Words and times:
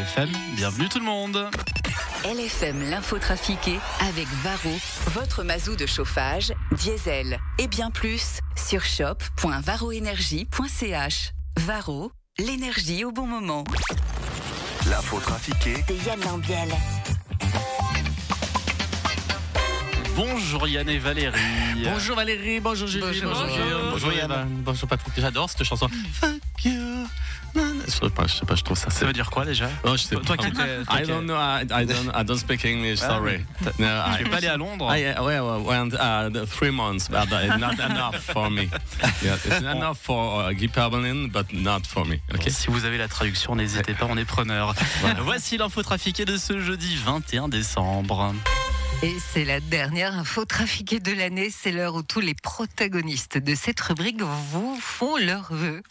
LFM. 0.00 0.28
Bienvenue 0.56 0.88
tout 0.88 0.98
le 0.98 1.04
monde. 1.04 1.48
LFM 2.24 2.88
l'info 2.90 3.18
trafiquée 3.18 3.78
avec 4.00 4.26
Varro, 4.42 4.74
votre 5.12 5.42
mazou 5.42 5.76
de 5.76 5.84
chauffage, 5.86 6.52
diesel 6.72 7.38
et 7.58 7.68
bien 7.68 7.90
plus 7.90 8.40
sur 8.56 8.82
shop.varroénergie.ch. 8.84 11.32
Varro, 11.60 12.10
l'énergie 12.38 13.04
au 13.04 13.12
bon 13.12 13.26
moment. 13.26 13.64
L'info 14.90 15.18
trafiquée 15.20 15.82
de 15.88 15.94
Yann 16.06 16.20
Lambiel. 16.20 16.68
Bonjour 20.14 20.66
Yann 20.68 20.88
et 20.88 20.98
Valérie. 20.98 21.38
Bonjour 21.84 22.16
Valérie, 22.16 22.60
bonjour 22.60 22.88
Julie, 22.88 23.04
Bonjour. 23.22 23.32
bonjour, 23.32 23.90
Bonjour 23.92 24.12
Yann. 24.12 24.46
Bonjour 24.64 24.88
Patrick, 24.88 25.12
j'adore 25.16 25.48
cette 25.50 25.64
chanson. 25.64 25.88
Fuck 26.12 26.40
you. 26.64 27.06
Non, 27.54 27.65
Je 27.86 27.92
sais 27.92 28.10
pas, 28.10 28.26
je 28.26 28.34
sais 28.34 28.46
pas, 28.46 28.54
je 28.56 28.62
trouve 28.64 28.76
ça. 28.78 28.90
Ça 28.90 29.06
veut 29.06 29.12
dire 29.12 29.30
quoi 29.30 29.44
déjà 29.44 29.68
Oh, 29.84 29.92
je 29.92 30.02
sais 30.02 30.16
Toi 30.16 30.22
pas. 30.24 30.36
qui 30.36 30.48
étais- 30.48 30.84
toi 30.84 31.00
I 31.00 31.06
don't 31.06 31.22
know, 31.24 31.34
I, 31.36 31.62
I 31.70 31.86
don't, 31.86 32.10
I 32.14 32.24
don't 32.24 32.38
speak 32.38 32.64
English, 32.64 32.98
Ah, 33.02 33.08
sorry. 33.08 33.44
No, 33.78 33.86
Tu 34.18 34.24
I, 34.26 34.28
pas 34.28 34.36
allé 34.38 34.46
à 34.48 34.56
Londres 34.56 34.92
I, 34.94 35.02
uh, 35.02 35.22
well, 35.22 35.42
well, 35.42 35.60
went, 35.64 35.94
uh, 35.94 36.30
the 36.30 36.46
three 36.48 36.70
months, 36.72 37.08
but 37.08 37.30
uh, 37.32 37.56
not 37.58 37.74
enough 37.80 38.16
for 38.16 38.50
me. 38.50 38.68
Yeah, 39.22 39.36
it's 39.44 39.60
enough 39.62 39.98
for 40.02 40.42
uh, 40.50 40.52
Guy 40.52 40.68
Perbelin, 40.68 41.28
but 41.30 41.52
not 41.52 41.80
for 41.86 42.04
me. 42.06 42.20
Ok. 42.34 42.48
Si 42.50 42.68
vous 42.68 42.84
avez 42.84 42.98
la 42.98 43.08
traduction, 43.08 43.54
n'hésitez 43.56 43.94
pas, 43.94 44.06
on 44.08 44.16
est 44.16 44.24
preneur. 44.24 44.74
Voici 45.20 45.56
l'info 45.56 45.82
trafiquée 45.82 46.24
de 46.24 46.36
ce 46.36 46.60
jeudi 46.60 46.96
21 46.96 47.48
décembre. 47.48 48.34
Et 49.02 49.14
c'est 49.32 49.44
la 49.44 49.60
dernière 49.60 50.16
info 50.16 50.44
trafiquée 50.46 51.00
de 51.00 51.12
l'année. 51.12 51.50
C'est 51.56 51.70
l'heure 51.70 51.94
où 51.96 52.02
tous 52.02 52.20
les 52.20 52.34
protagonistes 52.34 53.36
de 53.38 53.54
cette 53.54 53.78
rubrique 53.80 54.22
vous 54.22 54.78
font 54.80 55.16
leurs 55.18 55.52
vœux. 55.52 55.82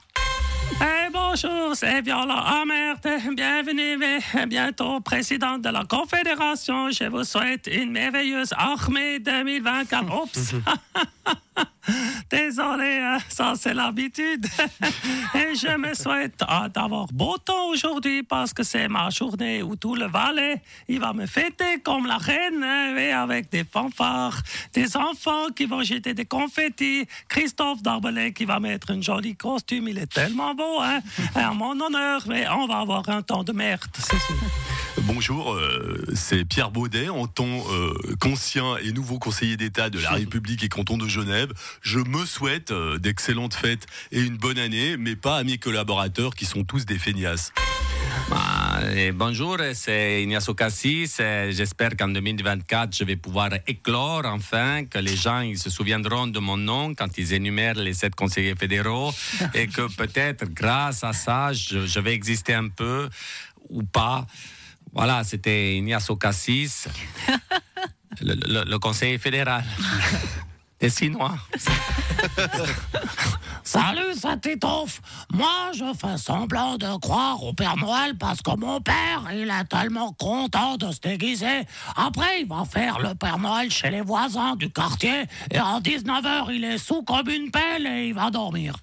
Eh, 0.82 1.12
bonjour, 1.35 1.75
c'est 1.75 2.02
Viola 2.02 2.62
Amert. 2.62 2.95
Bienvenue, 3.34 3.98
mais 3.98 4.20
bientôt 4.45 5.02
président 5.02 5.57
de 5.57 5.67
la 5.67 5.84
Confédération. 5.84 6.89
Je 6.91 7.05
vous 7.05 7.26
souhaite 7.26 7.67
une 7.67 7.91
merveilleuse 7.91 8.54
armée 8.55 9.20
2024. 9.20 10.23
Oups! 10.23 10.55
Désolé, 12.30 13.00
euh, 13.02 13.20
ça 13.30 13.54
c'est 13.55 13.74
l'habitude. 13.74 14.46
Et 15.36 15.55
je 15.55 15.78
me 15.78 15.94
souhaite 15.94 16.41
euh, 16.41 16.70
d'avoir 16.70 17.08
beau 17.08 17.38
temps 17.38 17.68
aujourd'hui 17.70 18.24
parce 18.24 18.54
que 18.54 18.64
c'est 18.64 18.88
ma 18.88 19.10
journée 19.10 19.62
où 19.64 19.76
tout 19.76 19.96
le 19.96 20.08
Valais, 20.08 20.62
il 20.88 21.00
va 21.00 21.13
me 21.13 21.26
fêter 21.26 21.80
comme 21.84 22.06
la 22.06 22.18
reine, 22.18 22.63
hein, 22.63 22.96
et 22.98 23.12
avec 23.12 23.50
des 23.52 23.63
fanfares, 23.63 24.41
des 24.74 24.96
enfants 24.98 25.50
qui 25.56 25.66
vont 25.66 25.84
jeter 25.84 26.13
des 26.13 26.26
confettis, 26.26 27.08
Christophe 27.28 27.82
Darbelay 27.82 28.34
qui 28.34 28.46
va 28.46 28.60
mettre 28.60 28.91
un 28.91 29.02
joli 29.02 29.36
costume, 29.36 29.88
il 29.88 29.98
est 29.98 30.12
tellement 30.12 30.56
beau, 30.56 30.82
hein, 30.82 31.00
à 31.36 31.54
mon 31.54 31.80
honneur, 31.80 32.24
mais 32.28 32.48
on 32.50 32.68
va 32.68 32.80
avoir 32.80 33.08
un 33.10 33.22
temps 33.22 33.44
de 33.44 33.52
merde, 33.52 33.90
c'est 33.98 34.20
sûr. 34.20 34.36
Bonjour, 35.02 35.54
euh, 35.54 36.04
c'est 36.16 36.46
Pierre 36.46 36.72
Baudet, 36.72 37.10
en 37.10 37.28
tant 37.28 37.46
euh, 37.46 37.94
qu'ancien 38.20 38.78
et 38.78 38.91
nouveau 38.91 39.20
conseiller 39.20 39.58
d'État 39.58 39.90
de 39.90 40.00
la 40.00 40.10
République 40.12 40.63
et 40.63 40.70
canton 40.70 40.98
de 40.98 41.08
Genève. 41.08 41.52
Je 41.81 41.99
me 41.99 42.26
souhaite 42.26 42.71
euh, 42.71 42.98
d'excellentes 42.98 43.54
fêtes 43.54 43.85
et 44.12 44.21
une 44.21 44.37
bonne 44.37 44.57
année, 44.57 44.98
mais 44.98 45.15
pas 45.15 45.37
à 45.37 45.43
mes 45.43 45.57
collaborateurs 45.57 46.34
qui 46.35 46.45
sont 46.45 46.63
tous 46.63 46.85
des 46.85 46.98
feignasses. 46.98 47.51
Ah, 48.32 48.79
et 48.95 49.12
bonjour, 49.12 49.57
c'est 49.73 50.23
Ignacio 50.23 50.54
Cassis. 50.55 51.20
et 51.20 51.51
J'espère 51.51 51.95
qu'en 51.95 52.07
2024, 52.07 52.95
je 52.95 53.04
vais 53.04 53.15
pouvoir 53.15 53.49
éclore 53.67 54.23
enfin, 54.26 54.85
que 54.85 54.98
les 54.98 55.15
gens 55.15 55.41
ils 55.41 55.59
se 55.59 55.70
souviendront 55.70 56.27
de 56.27 56.40
mon 56.40 56.57
nom 56.57 56.95
quand 56.95 57.17
ils 57.17 57.34
énumèrent 57.34 57.76
les 57.76 57.93
sept 57.93 58.15
conseillers 58.15 58.55
fédéraux 58.55 59.13
et 59.54 59.67
que 59.67 59.93
peut-être 59.95 60.45
grâce 60.54 61.04
à 61.04 61.13
ça, 61.13 61.54
je, 61.54 61.85
je 61.85 61.99
vais 61.99 62.13
exister 62.13 62.54
un 62.54 62.70
peu 62.70 63.10
ou 63.70 63.84
pas. 63.84 64.25
Voilà, 64.94 65.23
c'était 65.23 65.75
Ignacio 65.78 66.16
Cassis, 66.16 66.88
le, 68.22 68.34
le- 68.47 68.63
le 68.69 68.79
conseiller 68.79 69.17
fédéral. 69.19 69.63
Des 70.79 70.90
Sinois. 70.90 71.35
Salut, 73.63 74.13
ça 74.16 74.38
t'étoffe. 74.38 75.01
Moi, 75.33 75.72
je 75.73 75.85
fais 75.97 76.17
semblant 76.17 76.77
de 76.77 77.00
croire 77.00 77.41
au 77.44 77.53
Père 77.53 77.77
Noël 77.77 78.16
parce 78.17 78.41
que 78.41 78.55
mon 78.57 78.81
père, 78.81 79.23
il 79.33 79.50
est 79.50 79.63
tellement 79.69 80.11
content 80.13 80.77
de 80.77 80.91
se 80.91 81.00
déguiser. 81.00 81.63
Après, 81.95 82.41
il 82.41 82.47
va 82.47 82.63
faire 82.66 83.00
le 83.00 83.16
Père 83.16 83.39
Noël 83.39 83.72
chez 83.72 83.89
les 83.89 84.01
voisins 84.01 84.55
du 84.55 84.69
quartier 84.69 85.23
et 85.51 85.59
en 85.59 85.79
19h, 85.79 86.51
il 86.51 86.63
est 86.66 86.77
sous 86.77 87.03
comme 87.03 87.29
une 87.29 87.51
pelle 87.51 87.88
et 87.88 88.07
il 88.09 88.13
va 88.13 88.29
dormir. 88.29 88.75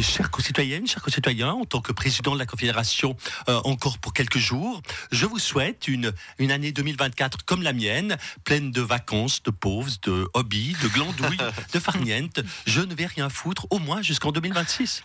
Chers 0.00 0.30
concitoyennes, 0.30 0.86
chers 0.86 1.02
concitoyens, 1.02 1.52
en 1.52 1.64
tant 1.66 1.82
que 1.82 1.92
président 1.92 2.32
de 2.32 2.38
la 2.38 2.46
Confédération, 2.46 3.14
euh, 3.48 3.60
encore 3.64 3.98
pour 3.98 4.14
quelques 4.14 4.38
jours, 4.38 4.80
je 5.10 5.26
vous 5.26 5.38
souhaite 5.38 5.86
une, 5.86 6.12
une 6.38 6.50
année 6.50 6.72
2024 6.72 7.44
comme 7.44 7.62
la 7.62 7.74
mienne, 7.74 8.16
pleine 8.44 8.72
de 8.72 8.80
vacances, 8.80 9.42
de 9.42 9.50
pauvres, 9.50 9.92
de 10.02 10.26
hobbies, 10.32 10.74
de 10.82 10.88
glandouilles, 10.88 11.36
de 11.72 11.78
farniente. 11.78 12.40
Je 12.66 12.80
ne 12.80 12.94
vais 12.94 13.06
rien 13.06 13.28
foutre, 13.28 13.66
au 13.70 13.78
moins 13.78 14.00
jusqu'en 14.00 14.32
2026. 14.32 15.04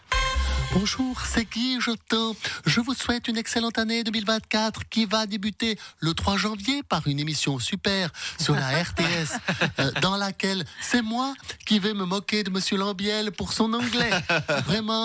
Bonjour, 0.73 1.21
c'est 1.21 1.45
Guy 1.49 1.79
Jotin. 1.79 2.33
Je 2.65 2.81
vous 2.81 2.93
souhaite 2.93 3.27
une 3.29 3.37
excellente 3.37 3.77
année 3.77 4.03
2024 4.03 4.89
qui 4.89 5.05
va 5.05 5.25
débuter 5.25 5.79
le 5.99 6.13
3 6.13 6.37
janvier 6.37 6.83
par 6.83 7.07
une 7.07 7.19
émission 7.19 7.57
super 7.57 8.11
sur 8.39 8.53
la 8.53 8.83
RTS 8.83 9.39
euh, 9.79 9.91
dans 10.01 10.17
laquelle 10.17 10.65
c'est 10.81 11.01
moi 11.01 11.33
qui 11.65 11.79
vais 11.79 11.93
me 11.93 12.03
moquer 12.05 12.43
de 12.43 12.49
Monsieur 12.49 12.77
Lambiel 12.77 13.31
pour 13.31 13.53
son 13.53 13.73
anglais. 13.73 14.11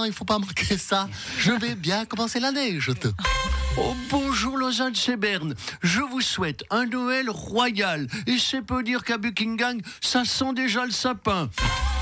Il 0.07 0.13
faut 0.13 0.25
pas 0.25 0.39
manquer 0.39 0.77
ça. 0.77 1.09
Je 1.39 1.53
vais 1.53 1.75
bien 1.75 2.05
commencer 2.05 2.41
l'année, 2.41 2.79
Jotin. 2.79 3.13
Oh, 3.79 3.95
bonjour 4.11 4.59
Lausanne 4.59 4.93
de 4.93 4.97
Seberne. 4.97 5.55
Je 5.83 6.01
vous 6.01 6.21
souhaite 6.21 6.63
un 6.71 6.85
Noël 6.87 7.31
royal. 7.31 8.07
Et 8.27 8.37
c'est 8.39 8.63
peu 8.63 8.83
dire 8.83 9.03
qu'à 9.03 9.17
Buckingham, 9.17 9.81
ça 10.01 10.25
sent 10.25 10.53
déjà 10.55 10.85
le 10.85 10.91
sapin. 10.91 11.49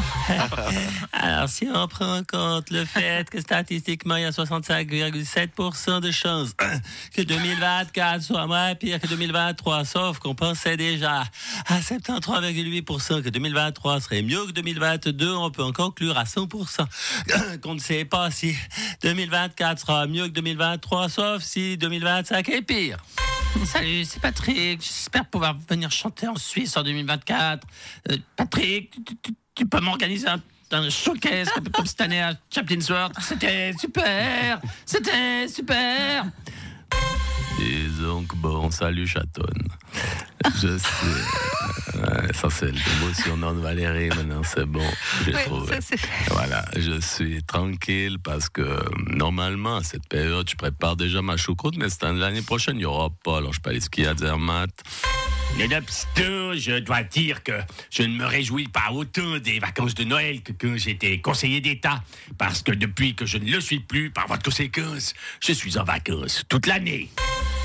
Alors, 1.13 1.49
si 1.49 1.67
on 1.73 1.89
prend 1.89 2.19
en 2.19 2.25
compte 2.25 2.71
le 2.71 2.85
fait 2.85 3.29
que 3.29 3.41
statistiquement, 3.41 4.17
il 4.17 4.23
y 4.23 4.25
a 4.25 4.31
65,7% 4.31 6.01
de 6.01 6.11
chances 6.11 6.55
que 7.15 7.23
2024 7.23 8.23
soit 8.23 8.47
moins 8.47 8.75
pire 8.75 9.01
que 9.01 9.07
2023, 9.07 9.85
sauf 9.85 10.19
qu'on 10.19 10.35
pensait 10.35 10.77
déjà 10.77 11.25
à 11.67 11.81
73,8% 11.81 13.23
que 13.23 13.29
2023 13.29 14.01
serait 14.01 14.23
mieux 14.23 14.47
que 14.47 14.53
2022, 14.53 15.35
on 15.35 15.51
peut 15.51 15.63
en 15.65 15.73
conclure 15.73 16.17
à 16.17 16.25
100% 16.25 17.61
qu'on 17.63 17.75
ne 17.75 17.81
sait 17.81 18.05
pas 18.05 18.31
si 18.31 18.55
2024 19.03 19.81
sera 19.81 20.07
mieux 20.07 20.29
que 20.29 20.33
2023, 20.33 21.09
sauf 21.09 21.43
si 21.43 21.77
2025 21.77 22.49
est 22.49 22.63
pire. 22.63 22.99
Salut, 23.67 24.05
c'est 24.05 24.21
Patrick. 24.21 24.81
J'espère 24.81 25.25
pouvoir 25.27 25.57
venir 25.69 25.91
chanter 25.91 26.29
en 26.29 26.37
Suisse 26.37 26.77
en 26.77 26.85
2024. 26.85 27.67
Euh, 28.11 28.17
Patrick, 28.37 28.93
tu, 29.05 29.17
tu- 29.17 29.35
tu 29.61 29.67
peux 29.67 29.81
m'organiser 29.81 30.27
un, 30.27 30.41
un 30.73 30.89
showcase 30.89 31.51
comme 31.75 31.85
cette 31.85 32.01
année 32.01 32.23
à 32.23 32.33
Chaplin's 32.51 32.89
World. 32.89 33.13
C'était 33.21 33.75
super. 33.79 34.59
C'était 34.87 35.49
super. 35.49 36.25
Et 37.61 38.03
donc, 38.03 38.35
bon, 38.37 38.71
salut 38.71 39.07
chatonne. 39.07 39.69
Je 40.63 40.79
sais. 40.79 41.99
Ouais, 41.99 42.33
ça, 42.33 42.49
c'est 42.49 42.73
l'émotionnant 42.73 43.53
de 43.53 43.61
Valérie. 43.61 44.09
Maintenant, 44.09 44.41
c'est 44.43 44.65
bon. 44.65 44.81
J'ai 45.27 45.35
Ouais, 45.35 45.45
trouvé. 45.45 45.75
ça, 45.75 45.81
c'est- 45.83 46.31
Voilà, 46.31 46.65
je 46.75 46.99
suis 47.03 47.43
tranquille 47.43 48.17
parce 48.19 48.49
que 48.49 48.81
normalement, 49.15 49.77
à 49.77 49.83
cette 49.83 50.09
période, 50.09 50.49
je 50.49 50.57
prépare 50.57 50.97
déjà 50.97 51.21
ma 51.21 51.37
choucroute, 51.37 51.77
mais 51.77 51.91
année- 52.03 52.19
l'année 52.19 52.41
prochaine, 52.41 52.77
il 52.77 52.81
n'y 52.81 52.85
aura 52.87 53.11
pas. 53.23 53.39
Alors, 53.39 53.53
je 53.53 53.61
peux 53.61 53.69
aller 53.69 53.81
skier 53.81 54.07
à 54.07 54.15
Zermatt. 54.17 54.71
Nonobstant, 55.59 56.55
je 56.55 56.79
dois 56.79 57.03
dire 57.03 57.43
que 57.43 57.61
je 57.91 58.03
ne 58.03 58.17
me 58.17 58.25
réjouis 58.25 58.69
pas 58.69 58.91
autant 58.93 59.39
des 59.39 59.59
vacances 59.59 59.95
de 59.95 60.05
Noël 60.05 60.43
que 60.43 60.53
quand 60.53 60.77
j'étais 60.77 61.19
conseiller 61.19 61.61
d'État. 61.61 62.03
Parce 62.39 62.63
que 62.63 62.73
depuis 62.73 63.15
que 63.15 63.27
je 63.27 63.39
ne 63.39 63.51
le 63.51 63.61
suis 63.61 63.81
plus, 63.81 64.11
par 64.11 64.27
voie 64.27 64.39
de 64.39 64.43
conséquence, 64.43 65.15
je 65.41 65.53
suis 65.53 65.79
en 65.79 65.85
vacances 65.85 66.45
toute 66.49 66.67
l'année. 66.67 67.11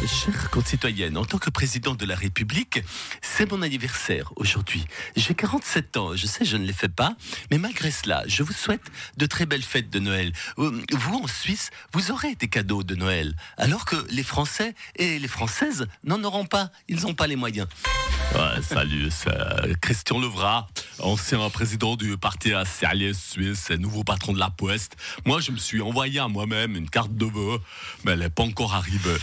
Chers 0.04 0.52
concitoyennes, 0.52 1.18
en 1.18 1.26
tant 1.26 1.40
que 1.40 1.50
président 1.50 1.96
de 1.96 2.06
la 2.06 2.16
République, 2.16 2.82
c'est 3.22 3.50
mon 3.50 3.64
anniversaire 3.64 4.32
aujourd'hui. 4.36 4.86
J'ai 5.16 5.34
47 5.34 5.98
ans, 5.98 6.16
je 6.16 6.28
sais, 6.28 6.46
je 6.46 6.58
ne 6.58 6.66
les 6.66 6.74
fais 6.74 6.90
pas, 6.90 7.16
mais 7.50 7.58
malgré 7.58 7.90
cela, 7.90 8.24
je 8.28 8.44
vous 8.44 8.54
souhaite 8.54 8.84
de 9.18 9.26
très 9.26 9.48
belles 9.48 9.64
fêtes 9.64 9.90
de 9.90 10.00
Noël. 10.00 10.32
Euh, 10.60 10.80
Vous, 10.92 11.16
en 11.16 11.28
Suisse, 11.28 11.72
vous 11.92 12.12
aurez 12.12 12.36
des 12.36 12.48
cadeaux 12.50 12.84
de 12.84 12.94
Noël, 12.94 13.36
alors 13.58 13.86
que 13.86 13.96
les 14.12 14.24
Français 14.24 14.76
et 14.96 15.18
les 15.18 15.28
Françaises 15.28 15.88
n'en 16.04 16.24
auront 16.24 16.46
pas, 16.46 16.72
ils 16.88 17.02
n'ont 17.02 17.16
pas 17.16 17.26
les 17.26 17.36
moyens. 17.36 17.68
Ouais, 18.36 18.62
salut, 18.62 19.08
c'est 19.12 19.30
euh, 19.30 19.74
Christian 19.80 20.20
Levrat, 20.20 20.68
ancien 21.00 21.50
président 21.50 21.96
du 21.96 22.18
parti 22.18 22.52
Alias 22.82 23.14
Suisse 23.14 23.70
et 23.70 23.78
nouveau 23.78 24.04
patron 24.04 24.34
de 24.34 24.40
la 24.40 24.50
Poste. 24.50 24.98
Moi, 25.26 25.40
je 25.40 25.54
me 25.54 25.58
suis 25.58 25.82
envoyé 25.82 26.20
à 26.20 26.28
moi-même 26.28 26.76
une 26.76 26.90
carte 26.90 27.16
de 27.16 27.26
vœux, 27.26 27.60
mais 28.04 28.12
elle 28.12 28.20
n'est 28.20 28.30
pas 28.30 28.44
encore 28.44 28.74
arrivée. 28.76 29.16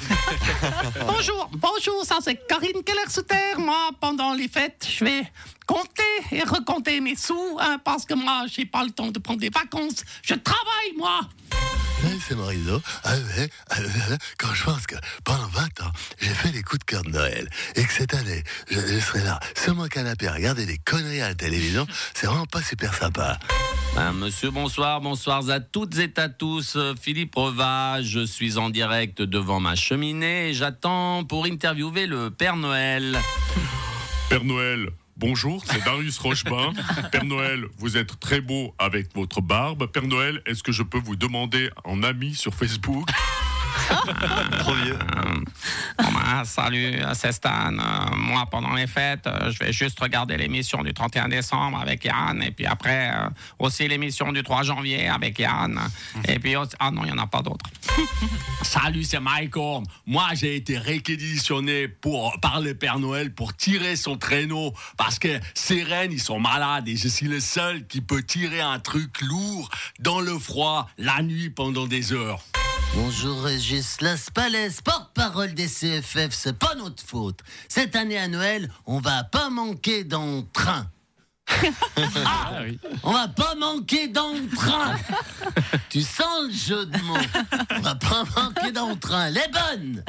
Bonjour, 1.07 1.51
bonjour, 1.53 2.05
ça 2.05 2.19
c'est 2.23 2.37
Karine 2.49 2.83
Keller-Sutter. 2.87 3.59
Moi, 3.59 3.91
pendant 4.01 4.33
les 4.33 4.49
fêtes, 4.49 4.89
je 4.91 5.05
vais 5.05 5.31
compter 5.67 6.03
et 6.31 6.43
recompter 6.43 7.01
mes 7.03 7.15
sous, 7.17 7.59
hein, 7.61 7.79
parce 7.85 8.07
que 8.07 8.15
moi, 8.15 8.45
j'ai 8.47 8.65
pas 8.65 8.83
le 8.83 8.93
temps 8.93 9.09
de 9.09 9.19
prendre 9.19 9.41
des 9.41 9.51
vacances. 9.51 10.05
Je 10.23 10.35
travaille, 10.35 10.97
moi. 10.97 11.21
Salut, 12.03 12.21
c'est 12.27 12.35
Morisot. 12.35 12.81
Ah 13.05 13.15
ouais, 13.15 13.51
ah 13.71 13.81
ouais, 13.81 14.19
quand 14.39 14.53
je 14.55 14.65
pense 14.65 14.87
que 14.87 14.97
pendant 15.23 15.42
20 15.79 15.87
ans, 15.87 15.93
j'ai 16.21 16.29
fait 16.29 16.53
les 16.53 16.63
coups 16.63 16.81
de 16.81 16.85
cœur 16.85 17.03
de 17.03 17.11
Noël 17.11 17.49
et 17.77 17.85
que 17.85 17.93
cette 17.93 18.15
année, 18.15 18.43
je, 18.71 18.79
je 18.79 19.01
serai 19.01 19.23
là 19.25 19.39
sur 19.57 19.75
mon 19.75 19.87
canapé 19.87 20.27
à 20.27 20.33
regarder 20.33 20.67
des 20.67 20.79
conneries 20.79 21.21
à 21.21 21.29
la 21.29 21.35
télévision, 21.35 21.87
c'est 22.15 22.27
vraiment 22.27 22.47
pas 22.47 22.63
super 22.63 22.95
sympa. 22.95 23.39
Ben, 23.95 24.13
monsieur, 24.13 24.51
bonsoir, 24.51 25.01
bonsoir 25.01 25.49
à 25.51 25.61
toutes 25.61 25.99
et 25.99 26.13
à 26.17 26.29
tous. 26.29 26.77
Euh, 26.77 26.95
Philippe 27.01 27.35
Reva, 27.35 28.03
je 28.03 28.25
suis 28.25 28.57
en 28.59 28.71
direct 28.71 29.21
devant 29.23 29.61
ma 29.61 29.75
cheminée 29.75 30.51
et 30.51 30.55
j'attends 30.55 31.25
pour 31.25 31.45
interviewer 31.47 32.07
le 32.07 32.31
Père 32.31 32.57
Noël. 32.57 33.19
Père 34.29 34.45
Noël, 34.45 34.89
bonjour, 35.17 35.63
c'est 35.67 35.85
Darius 35.85 36.19
Rochebain. 36.19 36.73
Père 37.13 37.25
Noël, 37.25 37.67
vous 37.77 37.97
êtes 37.97 38.19
très 38.19 38.41
beau 38.41 38.75
avec 38.79 39.15
votre 39.15 39.43
barbe. 39.43 39.87
Père 39.87 40.07
Noël, 40.07 40.41
est-ce 40.47 40.63
que 40.63 40.73
je 40.73 40.83
peux 40.83 41.01
vous 41.01 41.17
demander 41.17 41.71
en 41.85 42.03
ami 42.03 42.35
sur 42.35 42.55
Facebook 42.55 43.09
Trop 44.59 44.75
vieux. 44.75 44.99
salut, 46.45 47.01
c'est 47.15 47.33
Stan. 47.33 47.73
Euh, 47.73 48.17
moi, 48.17 48.47
pendant 48.51 48.75
les 48.75 48.87
fêtes, 48.87 49.27
euh, 49.27 49.51
je 49.51 49.59
vais 49.59 49.73
juste 49.73 49.99
regarder 50.01 50.37
l'émission 50.37 50.83
du 50.83 50.93
31 50.93 51.29
décembre 51.29 51.79
avec 51.81 52.05
Yann. 52.05 52.43
Et 52.43 52.51
puis 52.51 52.67
après, 52.67 53.11
euh, 53.15 53.29
aussi 53.59 53.87
l'émission 53.87 54.33
du 54.33 54.43
3 54.43 54.63
janvier 54.65 55.09
avec 55.09 55.39
Yann. 55.39 55.81
Et 56.27 56.39
puis, 56.39 56.57
aussi- 56.57 56.75
ah 56.81 56.91
non, 56.91 57.03
il 57.05 57.13
n'y 57.13 57.19
en 57.19 57.23
a 57.23 57.27
pas 57.27 57.43
d'autres. 57.43 57.71
Salut, 58.63 59.05
c'est 59.05 59.21
Mike 59.21 59.57
Horn. 59.57 59.85
Moi, 60.07 60.29
j'ai 60.35 60.57
été 60.57 60.79
réquisitionné 60.79 61.89
pour, 61.89 62.39
par 62.41 62.61
le 62.61 62.75
Père 62.75 62.99
Noël 62.99 63.33
pour 63.35 63.55
tirer 63.57 63.97
son 63.97 64.17
traîneau 64.17 64.73
parce 64.97 65.19
que 65.19 65.39
ses 65.55 65.83
rennes, 65.83 66.13
ils 66.13 66.21
sont 66.23 66.41
malades 66.41 66.89
et 66.89 66.97
je 66.97 67.09
suis 67.09 67.27
le 67.29 67.41
seul 67.41 67.87
qui 67.87 68.01
peut 68.01 68.23
tirer 68.23 68.61
un 68.61 68.79
truc 68.79 69.21
lourd 69.21 69.69
dans 70.01 70.21
le 70.21 70.39
froid 70.39 70.89
la 70.99 71.23
nuit 71.23 71.51
pendant 71.51 71.87
des 71.87 72.13
heures. 72.13 72.41
Bonjour 72.95 73.43
Régis 73.43 74.01
Laspalès, 74.01 74.81
porte-parole 74.83 75.55
des 75.55 75.67
CFF, 75.67 76.29
c'est 76.31 76.59
pas 76.59 76.75
notre 76.75 77.03
faute. 77.03 77.41
Cette 77.69 77.97
année 77.97 78.19
à 78.19 78.29
Noël, 78.29 78.71
on 78.87 78.99
va 78.99 79.25
pas 79.25 79.49
manquer 79.51 80.05
d'entrain. 80.05 80.87
Ah, 82.25 82.61
on 83.03 83.13
va 83.13 83.29
pas 83.29 83.55
manquer 83.57 84.09
d'entrain. 84.09 84.97
tu 85.91 86.01
sens 86.03 86.45
le 86.47 86.53
jeu 86.53 86.87
de 86.87 86.99
mots. 87.03 87.17
On 87.77 87.81
va 87.81 87.95
pas 87.95 88.25
manquer 88.37 88.73
d'entrain. 88.73 89.29
Les 89.31 89.47
bonnes. 89.53 90.05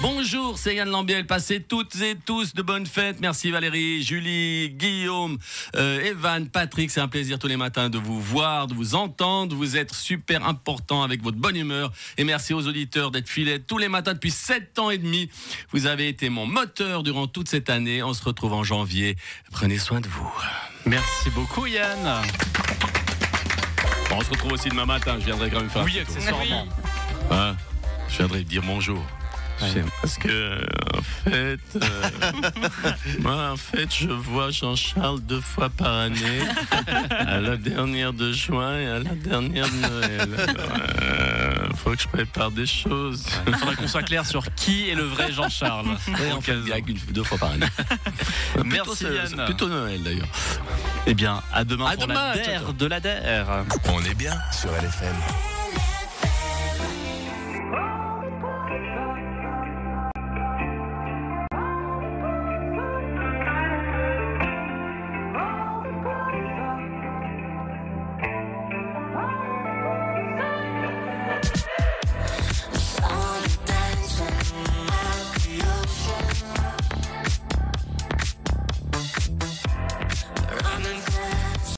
Bonjour, 0.00 0.56
c'est 0.56 0.76
Yann 0.76 0.88
Lambiel. 0.88 1.26
Passez 1.26 1.60
toutes 1.60 1.96
et 1.96 2.14
tous 2.14 2.54
de 2.54 2.62
bonnes 2.62 2.86
fêtes. 2.86 3.18
Merci 3.20 3.50
Valérie, 3.50 4.00
Julie, 4.04 4.70
Guillaume, 4.70 5.38
euh, 5.74 6.00
Evan, 6.04 6.48
Patrick. 6.48 6.92
C'est 6.92 7.00
un 7.00 7.08
plaisir 7.08 7.40
tous 7.40 7.48
les 7.48 7.56
matins 7.56 7.90
de 7.90 7.98
vous 7.98 8.20
voir, 8.20 8.68
de 8.68 8.74
vous 8.74 8.94
entendre. 8.94 9.56
Vous 9.56 9.76
êtes 9.76 9.92
super 9.92 10.46
important 10.46 11.02
avec 11.02 11.20
votre 11.20 11.38
bonne 11.38 11.56
humeur. 11.56 11.90
Et 12.16 12.22
merci 12.22 12.54
aux 12.54 12.68
auditeurs 12.68 13.10
d'être 13.10 13.28
filets 13.28 13.58
tous 13.58 13.78
les 13.78 13.88
matins 13.88 14.14
depuis 14.14 14.30
7 14.30 14.78
ans 14.78 14.90
et 14.90 14.98
demi. 14.98 15.30
Vous 15.72 15.86
avez 15.86 16.06
été 16.06 16.28
mon 16.28 16.46
moteur 16.46 17.02
durant 17.02 17.26
toute 17.26 17.48
cette 17.48 17.68
année. 17.68 18.00
On 18.04 18.14
se 18.14 18.22
retrouve 18.22 18.52
en 18.52 18.62
janvier. 18.62 19.16
Prenez 19.50 19.78
soin 19.78 20.00
de 20.00 20.06
vous. 20.06 20.30
Merci 20.86 21.30
beaucoup 21.30 21.66
Yann. 21.66 22.22
Bon, 24.10 24.18
on 24.18 24.20
se 24.20 24.30
retrouve 24.30 24.52
aussi 24.52 24.68
demain 24.68 24.86
matin. 24.86 25.16
Je 25.18 25.24
viendrai 25.24 25.50
quand 25.50 25.60
même 25.60 25.70
faire 25.70 25.82
un 25.82 25.86
Oui, 25.86 25.98
accessoirement. 25.98 26.68
Hein? 27.32 27.56
Je 28.08 28.18
viendrai 28.18 28.44
dire 28.44 28.62
bonjour. 28.64 29.04
Parce 30.00 30.18
que, 30.18 30.60
en 30.96 31.02
fait, 31.02 31.58
euh, 31.76 32.10
moi, 33.20 33.50
en 33.52 33.56
fait, 33.56 33.88
je 33.92 34.08
vois 34.08 34.50
Jean-Charles 34.50 35.20
deux 35.20 35.40
fois 35.40 35.68
par 35.68 35.94
année, 35.94 36.40
à 37.10 37.40
la 37.40 37.56
dernière 37.56 38.12
de 38.12 38.32
juin 38.32 38.78
et 38.78 38.86
à 38.86 38.98
la 39.00 39.14
dernière 39.14 39.66
de 39.68 39.76
Noël. 39.76 40.28
Il 41.70 41.76
faut 41.76 41.90
que 41.90 42.02
je 42.02 42.08
prépare 42.08 42.50
des 42.50 42.66
choses. 42.66 43.24
Il 43.46 43.54
faudra 43.54 43.74
qu'on 43.76 43.88
soit 43.88 44.02
clair 44.02 44.26
sur 44.26 44.54
qui 44.54 44.88
est 44.90 44.94
le 44.94 45.04
vrai 45.04 45.32
Jean-Charles. 45.32 45.86
Ouais, 46.08 46.32
en 46.32 46.40
fait, 46.40 46.56
deux 47.12 47.22
fois 47.22 47.38
par 47.38 47.52
année. 47.52 47.66
Merci 48.64 49.04
Yann. 49.04 49.44
Plutôt 49.46 49.68
Noël 49.68 50.02
d'ailleurs. 50.02 50.28
Eh 51.06 51.14
bien, 51.14 51.42
à 51.52 51.64
demain 51.64 51.86
À 51.86 51.94
pour 51.96 52.06
demain, 52.06 52.34
la 52.34 52.44
ciao, 52.44 52.64
DER 52.66 52.74
de 52.74 52.86
la 52.86 53.00
DER. 53.00 53.44
On 53.88 54.02
est 54.04 54.14
bien 54.14 54.34
sur 54.52 54.70
LFM. 54.70 55.57